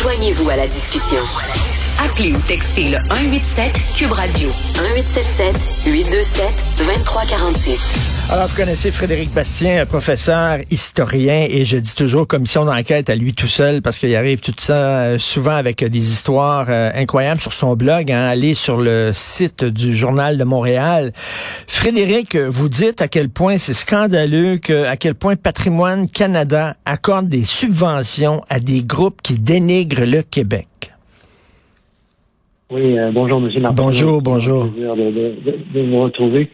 Joignez-vous 0.00 0.50
à 0.50 0.56
la 0.56 0.66
discussion. 0.66 1.20
Appelez 2.02 2.32
ou 2.32 2.38
textez 2.48 2.88
le 2.88 2.96
187 3.10 3.72
Cube 3.94 4.12
Radio 4.12 4.48
1877 4.48 5.92
827 5.92 6.46
2346. 6.78 7.94
Alors, 8.30 8.46
vous 8.46 8.56
connaissez 8.56 8.90
Frédéric 8.90 9.34
Bastien, 9.34 9.84
professeur, 9.84 10.60
historien, 10.70 11.46
et 11.50 11.66
je 11.66 11.76
dis 11.76 11.94
toujours 11.94 12.26
commission 12.26 12.64
d'enquête 12.64 13.10
à 13.10 13.16
lui 13.16 13.34
tout 13.34 13.48
seul 13.48 13.82
parce 13.82 13.98
qu'il 13.98 14.16
arrive 14.16 14.40
tout 14.40 14.54
ça 14.56 14.72
euh, 14.72 15.18
souvent 15.18 15.54
avec 15.54 15.84
des 15.84 16.10
histoires 16.10 16.66
euh, 16.70 16.90
incroyables 16.94 17.40
sur 17.40 17.52
son 17.52 17.76
blog. 17.76 18.10
Hein, 18.10 18.28
allez 18.28 18.54
sur 18.54 18.80
le 18.80 19.10
site 19.12 19.64
du 19.64 19.94
Journal 19.94 20.38
de 20.38 20.44
Montréal. 20.44 21.12
Frédéric, 21.66 22.34
vous 22.34 22.70
dites 22.70 23.02
à 23.02 23.08
quel 23.08 23.28
point 23.28 23.58
c'est 23.58 23.74
scandaleux, 23.74 24.56
que, 24.56 24.86
à 24.86 24.96
quel 24.96 25.14
point 25.14 25.36
Patrimoine 25.36 26.08
Canada 26.08 26.76
accorde 26.86 27.28
des 27.28 27.44
subventions 27.44 28.42
à 28.48 28.58
des 28.58 28.82
groupes 28.82 29.20
qui 29.22 29.38
dénigrent 29.38 30.06
le 30.06 30.22
Québec. 30.22 30.66
Oui, 32.70 32.96
euh, 32.96 33.10
bonjour, 33.12 33.40
Monsieur 33.40 33.60
Martin. 33.60 33.82
Bonjour, 33.82 34.22
bonjour. 34.22 34.70
plaisir 34.70 34.94
de, 34.94 35.10
de, 35.10 35.58
de, 35.74 35.90
vous 35.90 35.96
retrouver. 35.96 36.48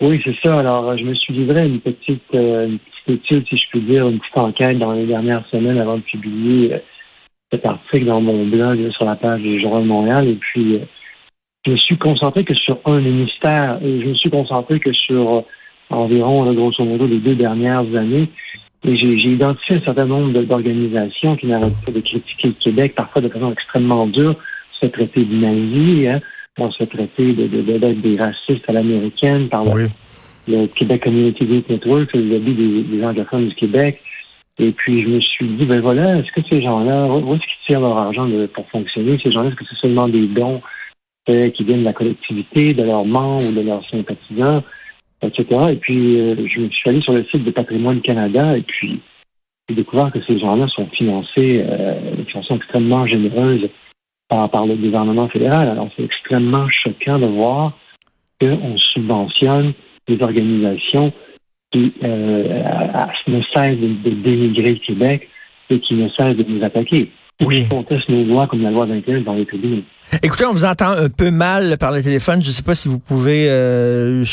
Oui, 0.00 0.20
c'est 0.24 0.36
ça. 0.40 0.54
Alors, 0.58 0.96
je 0.96 1.02
me 1.02 1.12
suis 1.14 1.34
livré 1.34 1.60
à 1.60 1.64
une 1.64 1.80
petite, 1.80 2.22
euh, 2.34 2.68
une 2.68 2.78
petite 2.78 3.24
étude, 3.24 3.48
si 3.48 3.56
je 3.56 3.70
puis 3.70 3.80
dire, 3.80 4.06
une 4.06 4.20
petite 4.20 4.38
enquête 4.38 4.78
dans 4.78 4.92
les 4.92 5.06
dernières 5.06 5.44
semaines 5.50 5.78
avant 5.78 5.96
de 5.96 6.02
publier 6.02 6.74
euh, 6.74 6.78
cet 7.52 7.66
article 7.66 8.04
dans 8.04 8.20
mon 8.20 8.46
blog 8.46 8.90
sur 8.92 9.06
la 9.06 9.16
page 9.16 9.40
du 9.40 9.60
Journal 9.60 9.82
de 9.82 9.88
Montréal. 9.88 10.28
Et 10.28 10.34
puis, 10.36 10.78
je 11.66 11.72
me 11.72 11.76
suis 11.76 11.98
concentré 11.98 12.44
que 12.44 12.54
sur 12.54 12.78
un 12.84 13.00
ministère 13.00 13.80
et 13.82 14.02
je 14.02 14.06
me 14.06 14.14
suis 14.14 14.30
concentré 14.30 14.78
que 14.78 14.92
sur 14.92 15.42
environ, 15.90 16.52
grosso 16.52 16.84
modo, 16.84 17.08
les 17.08 17.18
deux 17.18 17.34
dernières 17.34 17.92
années. 17.96 18.28
Et 18.84 18.96
j'ai 18.96 19.30
identifié 19.30 19.76
un 19.76 19.80
certain 19.80 20.04
nombre 20.04 20.42
d'organisations 20.42 21.34
qui 21.34 21.46
n'arrêtent 21.46 21.84
pas 21.84 21.90
de 21.90 22.00
critiquer 22.00 22.48
le 22.48 22.54
Québec, 22.54 22.94
parfois 22.94 23.20
de 23.20 23.28
façon 23.28 23.50
extrêmement 23.50 24.06
dure 24.06 24.36
se 24.80 24.86
traiter 24.86 25.24
du 25.24 25.36
nazi, 25.36 26.06
hein, 26.08 26.20
on 26.58 26.70
se 26.70 26.84
traiter 26.84 27.32
de, 27.32 27.46
de, 27.46 27.62
d'être 27.62 28.00
des 28.00 28.16
racistes 28.16 28.64
à 28.68 28.72
l'américaine 28.72 29.48
par 29.48 29.64
le, 29.64 30.66
Québec 30.68 31.02
Community 31.02 31.44
Group 31.44 31.68
Network, 31.68 32.12
le 32.14 32.22
lobby 32.22 32.54
des, 32.54 32.82
des 32.82 33.04
anglophones 33.04 33.48
du 33.48 33.54
Québec. 33.54 34.00
Et 34.58 34.72
puis, 34.72 35.02
je 35.02 35.08
me 35.08 35.20
suis 35.20 35.46
dit, 35.48 35.66
ben 35.66 35.80
voilà, 35.80 36.18
est-ce 36.18 36.32
que 36.32 36.46
ces 36.50 36.62
gens-là, 36.62 37.08
où 37.08 37.34
est-ce 37.34 37.42
qu'ils 37.42 37.66
tirent 37.66 37.80
leur 37.80 37.98
argent 37.98 38.28
pour 38.54 38.68
fonctionner? 38.70 39.18
Ces 39.22 39.32
gens-là, 39.32 39.48
est-ce 39.48 39.56
que 39.56 39.64
c'est 39.68 39.80
seulement 39.80 40.08
des 40.08 40.26
dons 40.28 40.62
euh, 41.28 41.50
qui 41.50 41.64
viennent 41.64 41.80
de 41.80 41.84
la 41.84 41.92
collectivité, 41.92 42.72
de 42.72 42.84
leurs 42.84 43.04
membres 43.04 43.44
ou 43.48 43.52
de 43.52 43.60
leurs 43.60 43.84
sympathisants, 43.90 44.62
etc. 45.22 45.44
Et 45.72 45.76
puis, 45.76 46.20
euh, 46.20 46.36
je 46.46 46.60
me 46.60 46.70
suis 46.70 46.88
allé 46.88 47.00
sur 47.00 47.14
le 47.14 47.24
site 47.24 47.42
de 47.42 47.50
Patrimoine 47.50 48.00
Canada 48.00 48.56
et 48.56 48.62
puis 48.62 49.00
j'ai 49.68 49.74
découvert 49.74 50.12
que 50.12 50.22
ces 50.24 50.38
gens-là 50.38 50.68
sont 50.68 50.86
financés 50.86 51.64
euh, 51.66 52.14
de 52.16 52.30
façon 52.30 52.56
extrêmement 52.56 53.06
généreuse 53.08 53.68
par, 54.28 54.66
le 54.66 54.74
gouvernement 54.76 55.28
fédéral. 55.28 55.68
Alors, 55.68 55.88
c'est 55.96 56.04
extrêmement 56.04 56.68
choquant 56.70 57.18
de 57.18 57.28
voir 57.28 57.78
qu'on 58.40 58.76
subventionne 58.76 59.72
des 60.08 60.22
organisations 60.22 61.12
qui 61.72 61.92
euh, 62.02 62.62
ne 63.26 63.40
cessent 63.54 63.78
de, 63.78 64.10
dénigrer 64.10 64.72
le 64.74 64.78
Québec 64.78 65.28
et 65.70 65.80
qui 65.80 65.94
ne 65.94 66.08
cessent 66.10 66.36
de 66.36 66.44
nous 66.48 66.64
attaquer. 66.64 67.10
Oui. 67.44 67.66
Nos 68.08 68.24
lois 68.24 68.46
comme 68.46 68.62
la 68.62 68.70
loi 68.70 68.86
21 68.86 69.20
dans 69.20 69.34
les 69.34 69.44
tribunaux. 69.44 69.82
Écoutez, 70.22 70.46
on 70.46 70.52
vous 70.52 70.64
entend 70.64 70.90
un 70.90 71.08
peu 71.08 71.30
mal 71.30 71.76
par 71.78 71.90
le 71.90 72.00
téléphone. 72.00 72.40
Je 72.42 72.48
ne 72.48 72.52
sais 72.52 72.62
pas 72.62 72.74
si 72.74 72.88
vous 72.88 72.98
pouvez 73.00 73.46
euh, 73.50 74.24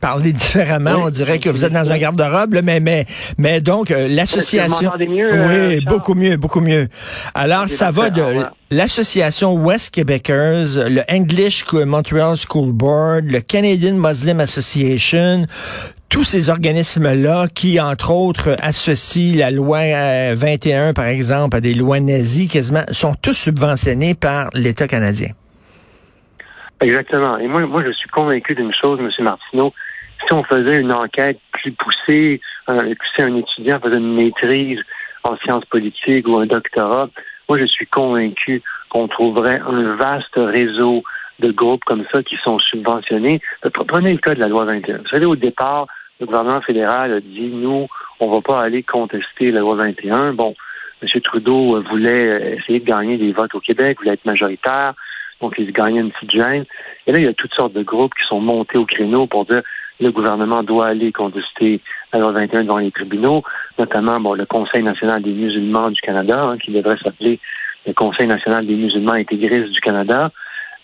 parler 0.00 0.32
différemment. 0.32 1.04
on 1.04 1.10
dirait 1.10 1.38
que 1.38 1.48
vous 1.48 1.64
êtes 1.64 1.72
dans 1.72 1.90
un 1.90 1.98
garde-robe, 1.98 2.58
mais 2.62 2.80
mais 2.80 3.06
mais 3.38 3.60
donc 3.60 3.90
euh, 3.90 4.08
l'association. 4.08 4.90
mieux 4.98 5.28
Oui, 5.30 5.76
euh, 5.76 5.80
beaucoup 5.86 6.14
mieux, 6.14 6.36
beaucoup 6.36 6.60
mieux. 6.60 6.88
Alors 7.34 7.68
ça 7.68 7.92
va 7.92 8.10
de 8.10 8.22
l'association 8.70 9.54
West 9.54 9.94
Québecers, 9.94 10.88
le 10.90 11.02
English 11.08 11.64
Montreal 11.72 12.36
School 12.36 12.72
Board, 12.72 13.26
le 13.26 13.40
Canadian 13.40 13.94
Muslim 13.94 14.40
Association, 14.40 15.46
tous 16.14 16.22
ces 16.22 16.48
organismes-là 16.48 17.48
qui, 17.52 17.80
entre 17.80 18.12
autres, 18.12 18.56
associent 18.62 19.36
la 19.36 19.50
loi 19.50 19.80
21, 20.36 20.90
euh, 20.90 20.92
par 20.92 21.06
exemple, 21.06 21.56
à 21.56 21.60
des 21.60 21.74
lois 21.74 21.98
nazies 21.98 22.46
quasiment, 22.46 22.84
sont 22.92 23.14
tous 23.20 23.32
subventionnés 23.32 24.14
par 24.14 24.48
l'État 24.54 24.86
canadien. 24.86 25.30
Exactement. 26.80 27.36
Et 27.38 27.48
moi, 27.48 27.66
moi, 27.66 27.82
je 27.84 27.90
suis 27.90 28.08
convaincu 28.10 28.54
d'une 28.54 28.72
chose, 28.72 29.00
M. 29.00 29.10
Martineau. 29.24 29.74
Si 30.24 30.32
on 30.32 30.44
faisait 30.44 30.76
une 30.76 30.92
enquête 30.92 31.40
plus 31.50 31.72
poussée, 31.72 32.40
si 32.68 33.22
un 33.22 33.34
étudiant 33.34 33.80
faisait 33.80 33.98
une 33.98 34.14
maîtrise 34.14 34.78
en 35.24 35.36
sciences 35.38 35.64
politiques 35.64 36.28
ou 36.28 36.38
un 36.38 36.46
doctorat, 36.46 37.08
moi, 37.48 37.58
je 37.58 37.66
suis 37.66 37.88
convaincu 37.88 38.62
qu'on 38.88 39.08
trouverait 39.08 39.60
un 39.66 39.96
vaste 39.96 40.36
réseau 40.36 41.02
de 41.40 41.50
groupes 41.50 41.82
comme 41.84 42.04
ça 42.12 42.22
qui 42.22 42.36
sont 42.44 42.60
subventionnés. 42.60 43.40
Prenez 43.88 44.12
le 44.12 44.18
cas 44.18 44.36
de 44.36 44.40
la 44.40 44.46
loi 44.46 44.64
21. 44.64 44.98
Vous 44.98 45.08
savez, 45.08 45.26
au 45.26 45.34
départ, 45.34 45.88
le 46.20 46.26
gouvernement 46.26 46.60
fédéral 46.60 47.12
a 47.12 47.20
dit, 47.20 47.50
nous, 47.52 47.86
on 48.20 48.30
va 48.30 48.40
pas 48.40 48.60
aller 48.60 48.82
contester 48.82 49.48
la 49.48 49.60
loi 49.60 49.76
21. 49.76 50.34
Bon, 50.34 50.54
M. 51.02 51.20
Trudeau 51.20 51.82
voulait 51.82 52.56
essayer 52.56 52.80
de 52.80 52.84
gagner 52.84 53.18
des 53.18 53.32
votes 53.32 53.54
au 53.54 53.60
Québec, 53.60 53.98
voulait 53.98 54.14
être 54.14 54.24
majoritaire, 54.24 54.94
donc 55.40 55.54
il 55.58 55.72
gagnait 55.72 56.00
une 56.00 56.12
petite 56.12 56.30
gêne. 56.30 56.64
Et 57.06 57.12
là, 57.12 57.18
il 57.18 57.24
y 57.24 57.28
a 57.28 57.34
toutes 57.34 57.54
sortes 57.54 57.72
de 57.72 57.82
groupes 57.82 58.14
qui 58.14 58.26
sont 58.28 58.40
montés 58.40 58.78
au 58.78 58.86
créneau 58.86 59.26
pour 59.26 59.44
dire 59.44 59.62
le 60.00 60.10
gouvernement 60.10 60.62
doit 60.62 60.86
aller 60.86 61.12
contester 61.12 61.80
la 62.12 62.20
loi 62.20 62.32
21 62.32 62.64
devant 62.64 62.78
les 62.78 62.90
tribunaux, 62.90 63.42
notamment 63.78 64.18
bon, 64.20 64.34
le 64.34 64.46
Conseil 64.46 64.82
national 64.82 65.22
des 65.22 65.32
musulmans 65.32 65.90
du 65.90 66.00
Canada, 66.00 66.42
hein, 66.42 66.58
qui 66.58 66.72
devrait 66.72 66.98
s'appeler 67.02 67.38
le 67.86 67.92
Conseil 67.92 68.26
national 68.26 68.66
des 68.66 68.74
musulmans 68.74 69.12
intégristes 69.12 69.70
du 69.70 69.80
Canada, 69.80 70.30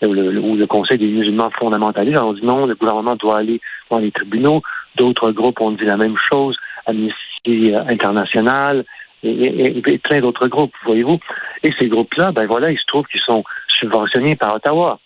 ou 0.02 0.14
le, 0.14 0.66
Conseil 0.66 0.98
des 0.98 1.08
musulmans 1.08 1.50
fondamentalistes. 1.58 2.20
on 2.20 2.32
dit 2.32 2.44
non, 2.44 2.66
le 2.66 2.74
gouvernement 2.74 3.16
doit 3.16 3.38
aller 3.38 3.60
dans 3.90 3.98
les 3.98 4.10
tribunaux. 4.10 4.62
D'autres 4.96 5.30
groupes 5.32 5.60
ont 5.60 5.72
dit 5.72 5.84
la 5.84 5.96
même 5.96 6.16
chose, 6.30 6.56
Amnesty 6.86 7.72
International 7.88 8.84
et, 9.22 9.98
plein 10.02 10.20
d'autres 10.20 10.48
groupes, 10.48 10.72
voyez-vous. 10.84 11.18
Et 11.62 11.70
ces 11.78 11.88
groupes-là, 11.88 12.32
ben 12.32 12.46
voilà, 12.46 12.70
il 12.70 12.78
se 12.78 12.86
trouve 12.86 13.06
qu'ils 13.06 13.20
sont 13.20 13.44
subventionnés 13.68 14.36
par 14.36 14.54
Ottawa. 14.54 14.98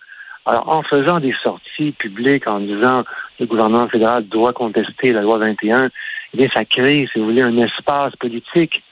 Alors, 0.47 0.77
en 0.77 0.83
faisant 0.83 1.21
des 1.21 1.35
sorties 1.43 1.93
publiques 1.93 2.47
en 2.47 2.61
disant 2.61 3.05
le 3.41 3.47
gouvernement 3.47 3.89
fédéral 3.89 4.27
doit 4.29 4.53
contester 4.53 5.13
la 5.13 5.23
loi 5.23 5.39
21, 5.39 5.89
eh 6.35 6.37
bien, 6.37 6.49
ça 6.55 6.65
crée, 6.65 7.09
si 7.13 7.19
vous 7.19 7.27
voulez, 7.27 7.43
un 7.43 7.57
espace 7.59 8.15
politique. 8.17 8.83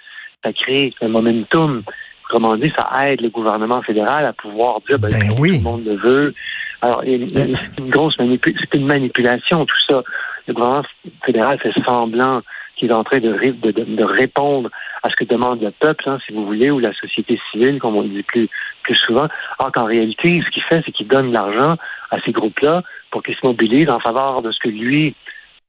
Ça 0.43 0.53
crée 0.53 0.93
un 1.01 1.09
momentum. 1.09 1.83
Comment 2.31 2.57
dire, 2.57 2.73
ça 2.77 2.89
aide 3.07 3.21
le 3.21 3.29
gouvernement 3.29 3.83
fédéral 3.83 4.25
à 4.25 4.33
pouvoir 4.33 4.81
dire, 4.89 4.99
ben, 4.99 5.11
ben 5.11 5.37
oui. 5.39 5.59
tout 5.59 5.65
le 5.65 5.71
monde 5.71 5.85
le 5.85 5.97
veut. 5.97 6.35
Alors, 6.81 7.03
c'est 7.05 7.79
une 7.79 7.91
grosse 7.91 8.19
manipulation, 8.19 8.67
c'est 8.73 8.79
une 8.79 8.87
manipulation, 8.87 9.67
tout 9.67 9.77
ça. 9.89 10.03
Le 10.47 10.55
gouvernement 10.55 10.85
fédéral 11.25 11.59
fait 11.61 11.73
semblant 11.87 12.43
qu'il 12.77 12.91
est 12.91 12.95
en 12.95 13.05
train 13.05 13.19
de, 13.19 13.31
de, 13.31 14.05
répondre 14.05 14.71
à 15.03 15.09
ce 15.11 15.15
que 15.17 15.25
demande 15.25 15.63
le 15.63 15.71
peuple, 15.71 16.09
hein, 16.09 16.19
si 16.27 16.33
vous 16.33 16.45
voulez, 16.45 16.71
ou 16.71 16.79
la 16.79 16.93
société 16.95 17.39
civile, 17.51 17.79
comme 17.79 17.97
on 17.97 18.03
le 18.03 18.09
dit 18.09 18.23
plus, 18.23 18.49
plus 18.83 18.95
souvent. 18.95 19.29
Alors 19.59 19.73
qu'en 19.73 19.85
réalité, 19.85 20.43
ce 20.45 20.51
qu'il 20.51 20.63
fait, 20.65 20.83
c'est 20.85 20.93
qu'il 20.93 21.07
donne 21.07 21.29
de 21.29 21.33
l'argent 21.33 21.77
à 22.11 22.21
ces 22.25 22.33
groupes-là 22.33 22.83
pour 23.11 23.23
qu'ils 23.23 23.37
se 23.37 23.47
mobilisent 23.47 23.91
en 23.91 24.01
faveur 24.01 24.43
de 24.43 24.51
ce 24.51 24.59
que 24.59 24.69
lui, 24.69 25.15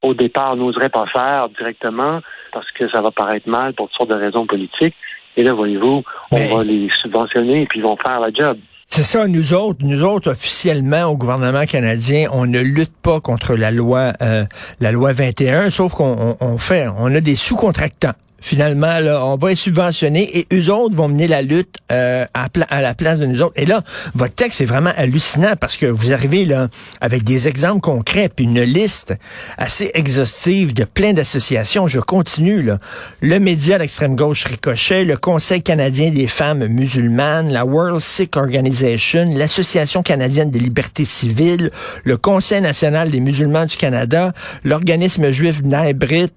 au 0.02 0.14
départ, 0.14 0.56
n'oserait 0.56 0.90
pas 0.90 1.06
faire 1.08 1.50
directement 1.50 2.22
parce 2.52 2.70
que 2.72 2.90
ça 2.90 3.02
va 3.02 3.12
paraître 3.12 3.50
mal 3.50 3.74
pour 3.74 3.90
toutes 3.90 3.98
sortes 3.98 4.10
de 4.10 4.16
raisons 4.16 4.46
politiques. 4.46 4.96
Et 5.36 5.44
là, 5.44 5.54
voyez-vous, 5.54 6.04
on 6.32 6.56
va 6.56 6.64
les 6.64 6.90
subventionner 7.02 7.64
et 7.64 7.66
puis 7.66 7.80
ils 7.80 7.84
vont 7.84 7.98
faire 7.98 8.20
la 8.20 8.32
job. 8.32 8.58
C'est 8.96 9.02
ça, 9.02 9.28
nous 9.28 9.56
autres, 9.56 9.80
nous 9.84 10.04
autres 10.04 10.30
officiellement 10.30 11.06
au 11.06 11.18
gouvernement 11.18 11.66
canadien, 11.66 12.28
on 12.32 12.46
ne 12.46 12.60
lutte 12.60 12.94
pas 13.02 13.20
contre 13.20 13.56
la 13.56 13.72
loi, 13.72 14.14
euh, 14.22 14.46
la 14.80 14.92
loi 14.92 15.14
21, 15.14 15.72
sauf 15.72 15.94
qu'on 15.94 16.38
on 16.40 16.58
fait, 16.60 16.88
on 17.00 17.08
a 17.08 17.20
des 17.20 17.36
sous-contractants 17.36 18.14
finalement, 18.44 19.00
là, 19.00 19.26
on 19.26 19.38
va 19.38 19.54
être 19.54 19.58
subventionné 19.58 20.30
et 20.38 20.48
eux 20.54 20.70
autres 20.70 20.98
vont 20.98 21.08
mener 21.08 21.30
la 21.30 21.42
lutte 21.42 21.78
euh, 21.94 22.26
à, 22.34 22.82
la 22.82 22.94
place 22.94 23.18
de 23.18 23.26
nous 23.26 23.42
autres. 23.42 23.54
Et 23.56 23.66
là, 23.66 23.84
votre 24.16 24.36
texte 24.36 24.60
est 24.60 24.66
vraiment 24.66 24.92
hallucinant 24.98 25.54
parce 25.58 25.78
que 25.78 25.86
vous 25.86 26.12
arrivez 26.12 26.44
là 26.44 26.68
avec 27.00 27.24
des 27.24 27.48
exemples 27.48 27.80
concrets 27.80 28.28
puis 28.28 28.44
une 28.44 28.62
liste 28.62 29.14
assez 29.58 29.92
exhaustive 29.94 30.74
de 30.74 30.84
plein 30.84 31.14
d'associations. 31.14 31.88
Je 31.88 32.02
continue 32.02 32.62
là. 32.62 32.78
Le 33.22 33.40
média 33.40 33.78
d'extrême 33.78 34.18
gauche 34.18 34.44
Ricochet, 34.44 35.06
le 35.06 35.16
Conseil 35.16 35.64
canadien 35.64 36.12
des 36.12 36.28
femmes 36.28 36.68
musulmanes, 36.68 37.50
la 37.50 37.64
World 37.64 38.02
Sikh 38.02 38.36
Organization, 38.36 39.32
l'Association 39.34 40.04
canadienne 40.04 40.52
des 40.52 40.60
libertés 40.60 41.06
civiles, 41.06 41.72
le 42.04 42.18
Conseil 42.18 42.60
national 42.60 43.10
des 43.10 43.22
musulmans 43.22 43.66
du 43.66 43.78
Canada, 43.78 44.34
l'organisme 44.66 45.32
juif 45.32 45.62
Naibrit, 45.64 46.28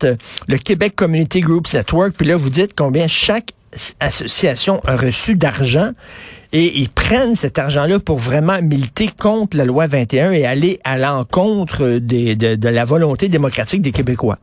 le 0.47 0.59
Québec 0.59 0.95
Community 0.95 1.41
Groups 1.41 1.75
Network, 1.75 1.96
puis 2.17 2.27
là, 2.27 2.37
vous 2.37 2.51
dites 2.51 2.75
combien 2.77 3.09
chaque 3.09 3.53
association 4.01 4.81
a 4.87 4.97
reçu 4.97 5.37
d'argent 5.37 5.91
et 6.53 6.79
ils 6.79 6.89
prennent 6.89 7.35
cet 7.35 7.59
argent-là 7.59 7.99
pour 7.99 8.19
vraiment 8.19 8.61
militer 8.63 9.09
contre 9.19 9.57
la 9.57 9.65
loi 9.65 9.87
21 9.87 10.33
et 10.33 10.47
aller 10.47 10.79
à 10.85 10.97
l'encontre 10.97 11.99
de, 11.99 12.35
de, 12.57 12.69
la 12.69 12.85
volonté 12.85 13.29
démocratique 13.29 13.83
des 13.83 13.93
Québécois. 13.93 14.39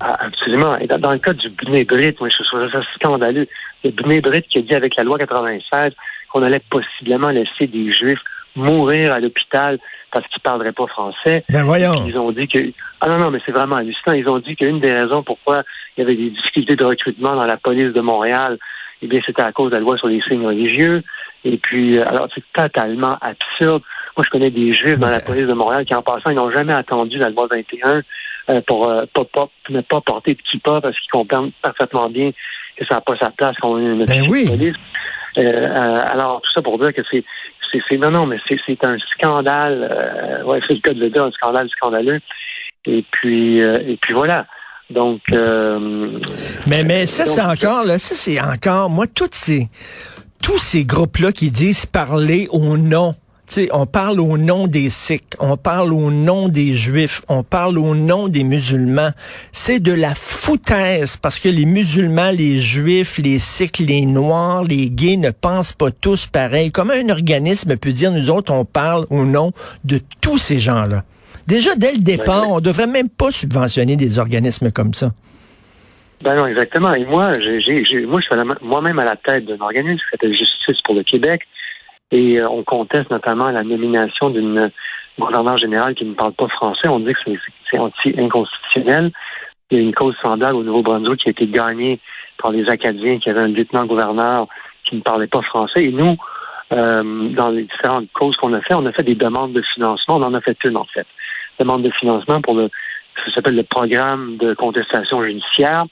Ah, 0.00 0.14
absolument. 0.18 0.76
Et 0.78 0.86
dans, 0.86 1.12
le 1.12 1.18
cas 1.18 1.34
du 1.34 1.48
Bnei 1.50 1.84
Brit, 1.84 2.16
moi, 2.18 2.28
je 2.30 2.42
trouve 2.44 2.70
ça 2.72 2.80
scandaleux. 2.96 3.46
Le 3.84 3.90
Bnei 3.90 4.20
Brit 4.20 4.42
qui 4.42 4.58
a 4.58 4.62
dit 4.62 4.74
avec 4.74 4.96
la 4.96 5.04
loi 5.04 5.18
96 5.18 5.92
qu'on 6.32 6.42
allait 6.42 6.62
possiblement 6.70 7.28
laisser 7.28 7.66
des 7.66 7.92
Juifs 7.92 8.18
mourir 8.56 9.12
à 9.12 9.20
l'hôpital 9.20 9.78
parce 10.10 10.26
qu'ils 10.28 10.42
parleraient 10.42 10.72
pas 10.72 10.86
français. 10.86 11.44
Ben 11.48 11.64
voyons. 11.64 12.06
Ils 12.06 12.16
ont 12.16 12.30
dit 12.30 12.46
que 12.48 12.58
ah 13.00 13.08
non 13.08 13.18
non 13.18 13.30
mais 13.30 13.40
c'est 13.44 13.52
vraiment 13.52 13.76
hallucinant. 13.76 14.14
Ils 14.14 14.28
ont 14.28 14.38
dit 14.38 14.56
qu'une 14.56 14.80
des 14.80 14.92
raisons 14.92 15.22
pourquoi 15.22 15.64
il 15.96 16.00
y 16.00 16.02
avait 16.04 16.16
des 16.16 16.30
difficultés 16.30 16.76
de 16.76 16.84
recrutement 16.84 17.34
dans 17.34 17.46
la 17.46 17.56
police 17.56 17.92
de 17.92 18.00
Montréal, 18.00 18.58
eh 19.02 19.06
bien 19.06 19.20
c'était 19.24 19.42
à 19.42 19.52
cause 19.52 19.70
de 19.70 19.76
la 19.76 19.80
loi 19.80 19.96
sur 19.96 20.08
les 20.08 20.20
signes 20.22 20.46
religieux. 20.46 21.02
Et 21.44 21.58
puis 21.58 21.98
euh, 21.98 22.08
alors 22.08 22.28
c'est 22.34 22.44
totalement 22.52 23.16
absurde. 23.20 23.82
Moi 24.16 24.24
je 24.24 24.30
connais 24.30 24.50
des 24.50 24.72
juifs 24.72 24.98
dans 24.98 25.10
la 25.10 25.20
police 25.20 25.46
de 25.46 25.52
Montréal 25.52 25.84
qui 25.84 25.94
en 25.94 26.02
passant 26.02 26.30
ils 26.30 26.36
n'ont 26.36 26.50
jamais 26.50 26.72
attendu 26.72 27.18
la 27.18 27.30
loi 27.30 27.46
21 27.50 28.02
euh, 28.50 28.60
pour 28.66 28.88
euh, 28.88 29.02
pas, 29.12 29.24
pas, 29.24 29.48
ne 29.68 29.80
pas 29.80 30.00
porter 30.00 30.34
de 30.34 30.42
kippa 30.42 30.80
parce 30.80 30.98
qu'ils 30.98 31.10
comprennent 31.10 31.52
parfaitement 31.62 32.08
bien 32.08 32.30
que 32.76 32.84
ça 32.86 32.96
n'a 32.96 33.00
pas 33.00 33.16
sa 33.16 33.30
place 33.30 33.56
quand 33.60 33.72
on 33.72 33.78
est 33.78 33.82
une 33.82 34.04
ben 34.04 34.26
oui. 34.28 34.46
police. 34.48 34.76
alors 35.36 36.40
tout 36.42 36.50
ça 36.54 36.62
pour 36.62 36.78
dire 36.78 36.92
que 36.92 37.02
c'est 37.10 37.24
c'est 37.88 37.96
non, 37.96 38.10
non, 38.10 38.26
mais 38.26 38.38
c'est 38.46 38.84
un 38.84 38.98
scandale. 38.98 39.88
Euh, 39.90 40.44
ouais, 40.44 40.60
c'est 40.66 40.74
le 40.74 40.80
cas 40.80 40.92
de 40.92 41.00
le 41.00 41.10
dire, 41.10 41.24
un 41.24 41.30
scandale 41.32 41.68
scandaleux. 41.70 42.20
Et 42.86 43.04
puis, 43.10 43.62
euh, 43.62 43.80
et 43.86 43.96
puis 43.96 44.12
voilà. 44.14 44.46
Donc. 44.90 45.20
Euh, 45.32 46.18
mais 46.66 46.84
mais 46.84 47.06
ça 47.06 47.26
c'est 47.26 47.40
encore 47.40 47.84
là, 47.84 47.98
ça 47.98 48.14
c'est 48.14 48.40
encore. 48.40 48.90
Moi, 48.90 49.06
toutes 49.06 49.34
ces 49.34 49.68
tous 50.42 50.58
ces 50.58 50.84
groupes 50.84 51.18
là 51.18 51.32
qui 51.32 51.50
disent 51.50 51.86
parler 51.86 52.48
au 52.50 52.76
nom 52.76 53.14
on 53.72 53.86
parle 53.86 54.20
au 54.20 54.36
nom 54.36 54.66
des 54.66 54.90
Sikhs, 54.90 55.36
on 55.38 55.56
parle 55.56 55.92
au 55.92 56.10
nom 56.10 56.48
des 56.48 56.72
Juifs, 56.72 57.22
on 57.28 57.42
parle 57.42 57.78
au 57.78 57.94
nom 57.94 58.28
des 58.28 58.42
musulmans. 58.42 59.10
C'est 59.52 59.80
de 59.80 59.92
la 59.92 60.14
foutaise 60.14 61.16
parce 61.16 61.38
que 61.38 61.48
les 61.48 61.66
musulmans, 61.66 62.30
les 62.30 62.60
Juifs, 62.60 63.18
les 63.18 63.38
Sikhs, 63.38 63.78
les 63.78 64.06
Noirs, 64.06 64.64
les 64.64 64.90
gays 64.90 65.16
ne 65.16 65.30
pensent 65.30 65.72
pas 65.72 65.90
tous 65.90 66.26
pareil. 66.26 66.72
Comment 66.72 66.94
un 66.94 67.10
organisme 67.10 67.76
peut 67.76 67.92
dire, 67.92 68.12
nous 68.12 68.30
autres, 68.30 68.52
on 68.52 68.64
parle 68.64 69.06
au 69.10 69.24
nom 69.24 69.52
de 69.84 70.00
tous 70.20 70.38
ces 70.38 70.58
gens-là? 70.58 71.04
Déjà, 71.46 71.74
dès 71.76 71.92
le 71.92 71.98
départ, 71.98 72.50
on 72.50 72.60
devrait 72.60 72.86
même 72.86 73.08
pas 73.08 73.30
subventionner 73.30 73.96
des 73.96 74.18
organismes 74.18 74.70
comme 74.70 74.94
ça. 74.94 75.10
Ben 76.22 76.34
non, 76.34 76.46
exactement. 76.46 76.94
Et 76.94 77.04
moi, 77.04 77.32
j'ai, 77.38 78.06
moi, 78.06 78.20
je 78.20 78.26
suis 78.26 78.58
moi-même 78.62 78.98
à 78.98 79.04
la 79.04 79.16
tête 79.16 79.44
d'un 79.44 79.60
organisme 79.60 79.98
qui 79.98 80.10
s'appelle 80.10 80.36
Justice 80.36 80.80
pour 80.84 80.94
le 80.94 81.02
Québec. 81.02 81.42
Et 82.10 82.38
euh, 82.38 82.48
on 82.48 82.62
conteste 82.62 83.10
notamment 83.10 83.50
la 83.50 83.62
nomination 83.62 84.30
d'une 84.30 84.70
gouverneure 85.18 85.58
générale 85.58 85.94
qui 85.94 86.04
ne 86.04 86.14
parle 86.14 86.32
pas 86.32 86.48
français. 86.48 86.88
On 86.88 87.00
dit 87.00 87.12
que 87.12 87.32
c'est 87.70 87.78
anti-inconstitutionnel. 87.78 89.10
Il 89.70 89.78
y 89.78 89.80
a 89.80 89.84
une 89.84 89.94
cause 89.94 90.14
semblable 90.22 90.56
au 90.56 90.62
Nouveau-Brunswick 90.62 91.20
qui 91.20 91.28
a 91.28 91.32
été 91.32 91.46
gagnée 91.46 92.00
par 92.38 92.52
les 92.52 92.68
Acadiens 92.68 93.18
qui 93.18 93.30
avaient 93.30 93.40
un 93.40 93.48
lieutenant-gouverneur 93.48 94.46
qui 94.84 94.96
ne 94.96 95.00
parlait 95.00 95.26
pas 95.26 95.42
français. 95.42 95.84
Et 95.84 95.92
nous, 95.92 96.16
euh, 96.72 97.28
dans 97.30 97.50
les 97.50 97.64
différentes 97.64 98.10
causes 98.12 98.36
qu'on 98.36 98.52
a 98.54 98.60
fait, 98.60 98.74
on 98.74 98.86
a 98.86 98.92
fait 98.92 99.02
des 99.02 99.14
demandes 99.14 99.52
de 99.52 99.62
financement. 99.74 100.16
On 100.16 100.22
en 100.22 100.34
a 100.34 100.40
fait 100.40 100.56
une, 100.64 100.76
en 100.76 100.86
fait. 100.86 101.06
Demande 101.58 101.82
de 101.82 101.90
financement 101.90 102.40
pour 102.40 102.54
le, 102.54 102.68
ce 103.16 103.24
qui 103.24 103.34
s'appelle 103.34 103.56
le 103.56 103.62
programme 103.62 104.36
de 104.38 104.54
contestation 104.54 105.22
judiciaire, 105.24 105.86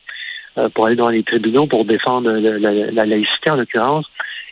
euh, 0.58 0.68
pour 0.68 0.86
aller 0.86 0.96
dans 0.96 1.08
les 1.08 1.22
tribunaux 1.22 1.66
pour 1.66 1.84
défendre 1.84 2.30
la 2.30 3.06
laïcité, 3.06 3.50
en 3.50 3.56
l'occurrence. 3.56 4.06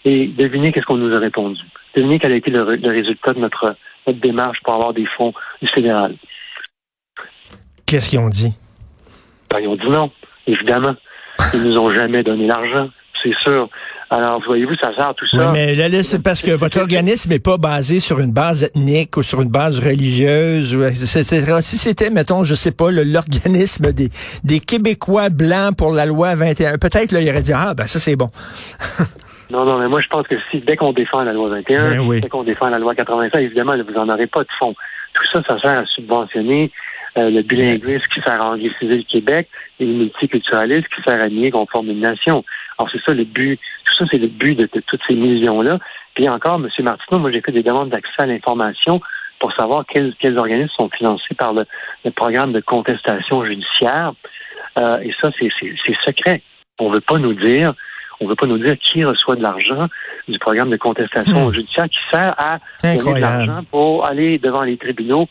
Et 0.04 0.28
devinez 0.28 0.72
qu'est-ce 0.72 0.86
qu'on 0.86 0.96
nous 0.96 1.14
a 1.14 1.18
répondu. 1.18 1.60
Devinez 1.94 2.18
quel 2.18 2.32
a 2.32 2.36
été 2.36 2.50
le, 2.50 2.62
résultat 2.62 3.32
de 3.32 3.40
notre, 3.40 3.76
notre, 4.06 4.18
démarche 4.20 4.58
pour 4.64 4.74
avoir 4.74 4.94
des 4.94 5.06
fonds 5.16 5.34
du 5.60 5.68
fédéral. 5.68 6.14
Qu'est-ce 7.86 8.08
qu'ils 8.08 8.20
ont 8.20 8.28
dit? 8.28 8.56
Ben, 9.50 9.58
ils 9.60 9.68
ont 9.68 9.76
dit 9.76 9.88
non, 9.88 10.10
évidemment. 10.46 10.94
Ils 11.54 11.64
nous 11.64 11.78
ont 11.78 11.94
jamais 11.94 12.22
donné 12.22 12.46
l'argent, 12.46 12.88
c'est 13.22 13.34
sûr. 13.42 13.68
Alors, 14.12 14.42
voyez-vous, 14.44 14.74
ça 14.74 14.92
sert 14.96 15.14
tout 15.14 15.26
ça. 15.28 15.38
Oui, 15.38 15.44
mais 15.52 15.74
là, 15.76 16.02
c'est 16.02 16.20
parce 16.20 16.42
que 16.42 16.50
votre 16.50 16.80
organisme 16.80 17.30
n'est 17.30 17.38
pas 17.38 17.58
basé 17.58 18.00
sur 18.00 18.18
une 18.18 18.32
base 18.32 18.64
ethnique 18.64 19.16
ou 19.16 19.22
sur 19.22 19.40
une 19.40 19.50
base 19.50 19.78
religieuse, 19.78 20.74
ou 20.74 20.84
etc. 20.84 21.58
Si 21.60 21.76
c'était, 21.76 22.10
mettons, 22.10 22.42
je 22.42 22.56
sais 22.56 22.72
pas, 22.72 22.90
l'organisme 22.90 23.92
des, 23.92 24.08
des 24.42 24.58
Québécois 24.58 25.28
blancs 25.28 25.76
pour 25.76 25.92
la 25.92 26.06
loi 26.06 26.34
21, 26.34 26.78
peut-être, 26.78 27.12
là, 27.12 27.20
il 27.20 27.30
aurait 27.30 27.42
dit, 27.42 27.52
ah, 27.54 27.74
ben, 27.74 27.86
ça, 27.86 28.00
c'est 28.00 28.16
bon. 28.16 28.28
Non, 29.50 29.64
non, 29.64 29.78
mais 29.78 29.88
moi, 29.88 30.00
je 30.00 30.06
pense 30.06 30.28
que 30.28 30.36
si, 30.50 30.60
dès 30.60 30.76
qu'on 30.76 30.92
défend 30.92 31.24
la 31.24 31.32
loi 31.32 31.48
21, 31.48 32.06
ben 32.06 32.20
dès 32.20 32.28
qu'on 32.28 32.44
défend 32.44 32.68
la 32.68 32.78
loi 32.78 32.94
85, 32.94 33.36
évidemment, 33.40 33.72
vous 33.76 33.92
n'en 33.92 34.08
aurez 34.08 34.28
pas 34.28 34.42
de 34.42 34.48
fonds. 34.60 34.76
Tout 35.12 35.24
ça, 35.32 35.42
ça 35.48 35.60
sert 35.60 35.76
à 35.76 35.84
subventionner 35.86 36.70
euh, 37.18 37.30
le 37.30 37.42
bilinguisme 37.42 38.06
qui 38.12 38.20
sert 38.20 38.40
à 38.40 38.50
angliciser 38.50 38.96
le 38.96 39.02
Québec 39.02 39.48
et 39.78 39.84
le 39.84 39.92
multiculturalisme 39.92 40.86
qui 40.94 41.02
sert 41.02 41.20
à 41.20 41.28
nier 41.28 41.50
qu'on 41.50 41.66
forme 41.66 41.90
une 41.90 42.00
nation. 42.00 42.44
Alors, 42.78 42.90
c'est 42.92 43.02
ça 43.04 43.12
le 43.12 43.24
but. 43.24 43.58
Tout 43.84 43.94
ça, 43.98 44.04
c'est 44.10 44.18
le 44.18 44.28
but 44.28 44.54
de, 44.54 44.66
toutes 44.66 45.00
ces 45.08 45.16
millions-là. 45.16 45.78
Puis 46.14 46.28
encore, 46.28 46.56
M. 46.56 46.68
Martineau, 46.80 47.20
moi, 47.20 47.32
j'ai 47.32 47.40
fait 47.40 47.52
des 47.52 47.62
demandes 47.62 47.90
d'accès 47.90 48.22
à 48.22 48.26
l'information 48.26 49.00
pour 49.38 49.52
savoir 49.54 49.84
quels, 49.86 50.14
quels 50.20 50.38
organismes 50.38 50.72
sont 50.78 50.90
financés 50.90 51.34
par 51.36 51.52
le, 51.52 51.64
programme 52.12 52.52
de 52.52 52.60
contestation 52.60 53.44
judiciaire. 53.44 54.12
Euh, 54.78 54.98
et 55.00 55.12
ça, 55.20 55.30
c'est 55.38 55.50
secret. 56.06 56.42
On 56.78 56.90
ne 56.90 56.94
veut 56.94 57.00
pas 57.00 57.18
nous 57.18 57.34
dire 57.34 57.74
on 58.20 58.26
ne 58.26 58.30
veut 58.30 58.36
pas 58.36 58.46
nous 58.46 58.58
dire 58.58 58.76
qui 58.78 59.02
reçoit 59.02 59.34
de 59.34 59.42
l'argent 59.42 59.86
du 60.28 60.38
programme 60.38 60.70
de 60.70 60.76
contestation 60.76 61.48
hmm. 61.48 61.54
judiciaire 61.54 61.88
qui 61.88 61.98
sert 62.10 62.34
à 62.36 62.58
donner 62.82 63.14
de 63.14 63.20
l'argent 63.20 63.64
pour 63.70 64.06
aller 64.06 64.38
devant 64.38 64.62
les 64.62 64.76
tribunaux 64.76 65.26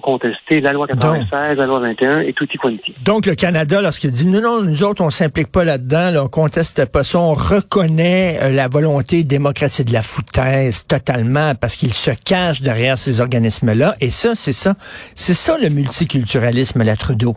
contester 0.00 0.60
la 0.60 0.72
loi 0.72 0.86
96, 0.86 1.56
la 1.56 1.66
loi 1.66 1.80
21 1.80 2.20
et 2.20 2.32
tout 2.32 2.46
y 2.52 2.56
quanti. 2.56 2.94
Donc, 3.02 3.26
le 3.26 3.34
Canada, 3.34 3.80
lorsqu'il 3.80 4.10
dit 4.10 4.26
non, 4.26 4.40
non, 4.40 4.62
nous 4.62 4.82
autres, 4.82 5.02
on 5.02 5.10
s'implique 5.10 5.50
pas 5.50 5.64
là-dedans, 5.64 6.10
là, 6.10 6.24
on 6.24 6.28
conteste 6.28 6.84
pas 6.86 7.04
ça, 7.04 7.18
on 7.18 7.34
reconnaît 7.34 8.38
euh, 8.42 8.52
la 8.52 8.68
volonté 8.68 9.24
démocratique 9.24 9.88
de 9.88 9.92
la 9.92 10.02
foutaise 10.02 10.84
totalement 10.86 11.54
parce 11.54 11.76
qu'il 11.76 11.92
se 11.92 12.10
cache 12.10 12.60
derrière 12.60 12.98
ces 12.98 13.20
organismes-là. 13.20 13.94
Et 14.00 14.10
ça, 14.10 14.34
c'est 14.34 14.52
ça. 14.52 14.74
C'est 15.14 15.34
ça 15.34 15.56
le 15.58 15.68
multiculturalisme, 15.68 16.82
la 16.82 16.96
Trudeau. 16.96 17.36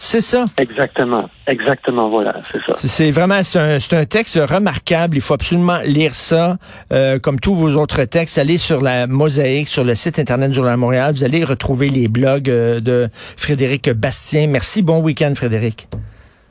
C'est 0.00 0.20
ça. 0.20 0.44
Exactement. 0.56 1.28
Exactement, 1.48 2.08
voilà, 2.08 2.36
c'est 2.52 2.60
ça. 2.64 2.72
C'est 2.76 3.10
vraiment, 3.10 3.42
c'est 3.42 3.58
un, 3.58 3.98
un, 3.98 4.04
texte 4.04 4.38
remarquable. 4.48 5.16
Il 5.16 5.20
faut 5.20 5.34
absolument 5.34 5.78
lire 5.84 6.14
ça. 6.14 6.56
Euh, 6.92 7.18
comme 7.18 7.40
tous 7.40 7.56
vos 7.56 7.74
autres 7.74 8.04
textes, 8.04 8.38
allez 8.38 8.58
sur 8.58 8.80
la 8.80 9.08
mosaïque, 9.08 9.66
sur 9.66 9.82
le 9.82 9.96
site 9.96 10.20
Internet 10.20 10.50
du 10.50 10.54
Journal 10.54 10.76
Montréal. 10.76 11.14
Vous 11.14 11.24
allez 11.24 11.42
retrouver 11.42 11.90
les 11.90 12.06
blogs 12.06 12.48
euh, 12.48 12.78
de 12.78 13.08
Frédéric 13.36 13.90
Bastien. 13.90 14.46
Merci. 14.46 14.82
Bon 14.82 15.00
week-end, 15.00 15.32
Frédéric. 15.34 15.88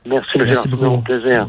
Merci, 0.06 0.40
Merci 0.40 0.68
beaucoup. 0.68 0.98
Plaisir. 1.04 1.48